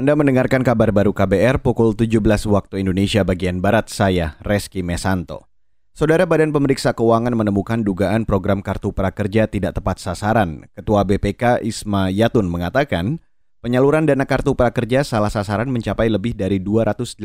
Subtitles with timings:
[0.00, 5.44] Anda mendengarkan kabar baru KBR pukul 17 waktu Indonesia bagian Barat, saya Reski Mesanto.
[5.92, 10.64] Saudara Badan Pemeriksa Keuangan menemukan dugaan program Kartu Prakerja tidak tepat sasaran.
[10.72, 13.20] Ketua BPK Isma Yatun mengatakan,
[13.60, 17.20] penyaluran dana Kartu Prakerja salah sasaran mencapai lebih dari 280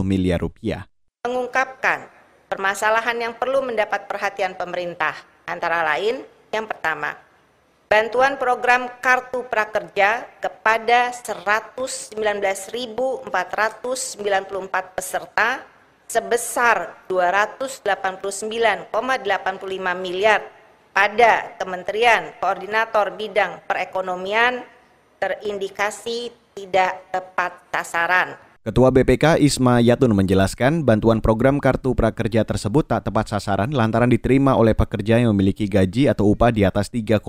[0.00, 0.88] miliar rupiah.
[1.28, 2.08] Mengungkapkan
[2.48, 5.12] permasalahan yang perlu mendapat perhatian pemerintah,
[5.44, 7.20] antara lain yang pertama,
[7.94, 13.22] bantuan program Kartu Prakerja kepada 119.494
[14.98, 15.62] peserta
[16.10, 18.90] sebesar 289,85
[19.94, 20.42] miliar
[20.90, 24.66] pada Kementerian Koordinator Bidang Perekonomian
[25.22, 28.34] terindikasi tidak tepat sasaran.
[28.64, 34.56] Ketua BPK Isma Yatun menjelaskan bantuan program Kartu Prakerja tersebut tak tepat sasaran lantaran diterima
[34.56, 37.20] oleh pekerja yang memiliki gaji atau upah di atas 3,5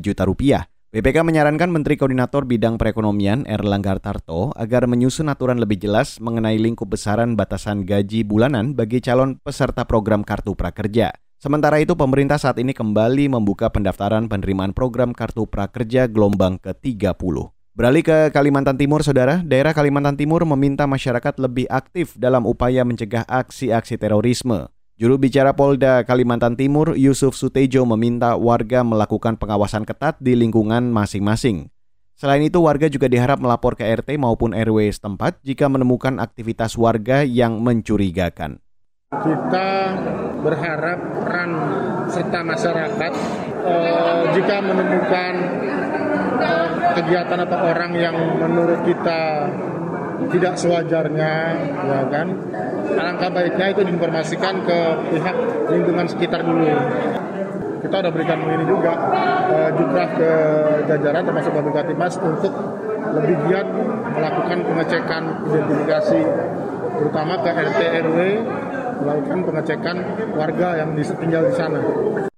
[0.00, 0.64] juta rupiah.
[0.88, 6.88] BPK menyarankan Menteri Koordinator Bidang Perekonomian Erlangga Tarto agar menyusun aturan lebih jelas mengenai lingkup
[6.88, 11.12] besaran batasan gaji bulanan bagi calon peserta program Kartu Prakerja.
[11.36, 17.53] Sementara itu, pemerintah saat ini kembali membuka pendaftaran penerimaan program Kartu Prakerja gelombang ke-30.
[17.74, 19.42] Beralih ke Kalimantan Timur, Saudara.
[19.42, 24.70] Daerah Kalimantan Timur meminta masyarakat lebih aktif dalam upaya mencegah aksi-aksi terorisme.
[24.94, 31.66] Juru bicara Polda Kalimantan Timur, Yusuf Sutejo meminta warga melakukan pengawasan ketat di lingkungan masing-masing.
[32.14, 37.26] Selain itu, warga juga diharap melapor ke RT maupun RW setempat jika menemukan aktivitas warga
[37.26, 38.62] yang mencurigakan.
[39.18, 39.70] Kita
[40.46, 41.50] berharap peran
[42.06, 43.12] serta masyarakat
[43.66, 45.32] eh, jika menemukan
[47.04, 49.52] kegiatan atau orang yang menurut kita
[50.32, 51.32] tidak sewajarnya,
[51.84, 52.26] ya kan?
[52.96, 54.78] Alangkah baiknya itu diinformasikan ke
[55.12, 55.36] pihak
[55.68, 56.64] lingkungan sekitar dulu.
[57.84, 58.92] Kita sudah berikan ini juga
[59.52, 60.30] eh, juga ke
[60.88, 61.84] jajaran termasuk Babinka
[62.24, 62.52] untuk
[63.04, 63.68] lebih giat
[64.16, 66.20] melakukan pengecekan identifikasi
[66.94, 68.18] terutama ke RT RW
[69.04, 69.96] melakukan pengecekan
[70.32, 71.80] warga yang tinggal di sana.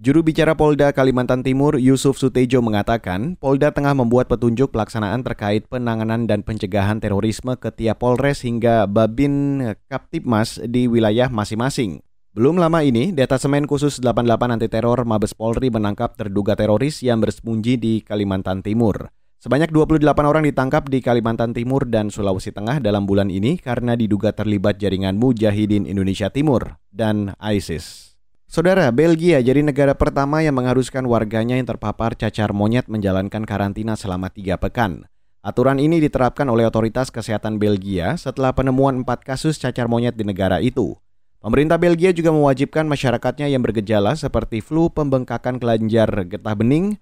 [0.00, 6.24] Juru bicara Polda Kalimantan Timur Yusuf Sutejo mengatakan, Polda tengah membuat petunjuk pelaksanaan terkait penanganan
[6.24, 9.60] dan pencegahan terorisme ke tiap Polres hingga Babin
[9.92, 12.00] Kaptipmas di wilayah masing-masing.
[12.32, 17.76] Belum lama ini, Detasemen Khusus 88 Anti Teror Mabes Polri menangkap terduga teroris yang bersembunyi
[17.76, 19.12] di Kalimantan Timur.
[19.44, 24.32] Sebanyak 28 orang ditangkap di Kalimantan Timur dan Sulawesi Tengah dalam bulan ini karena diduga
[24.32, 28.09] terlibat jaringan Mujahidin Indonesia Timur dan ISIS.
[28.50, 34.26] Saudara, Belgia jadi negara pertama yang mengharuskan warganya yang terpapar cacar monyet menjalankan karantina selama
[34.26, 35.06] tiga pekan.
[35.38, 40.58] Aturan ini diterapkan oleh otoritas kesehatan Belgia setelah penemuan empat kasus cacar monyet di negara
[40.58, 40.98] itu.
[41.38, 46.98] Pemerintah Belgia juga mewajibkan masyarakatnya yang bergejala seperti flu, pembengkakan kelenjar getah bening,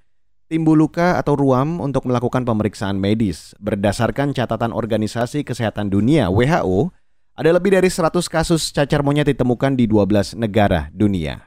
[0.52, 3.56] timbul luka atau ruam untuk melakukan pemeriksaan medis.
[3.56, 6.92] Berdasarkan catatan Organisasi Kesehatan Dunia (WHO),
[7.38, 11.46] ada lebih dari 100 kasus cacar monyet ditemukan di 12 negara dunia.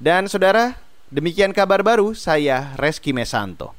[0.00, 0.80] Dan saudara,
[1.12, 3.76] demikian kabar baru saya Reski Mesanto.